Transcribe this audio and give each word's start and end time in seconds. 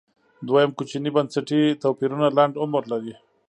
دویم 0.47 0.71
کوچني 0.77 1.09
بنسټي 1.15 1.61
توپیرونه 1.83 2.27
لنډ 2.37 2.53
عمر 2.63 2.83
لري 2.91 3.13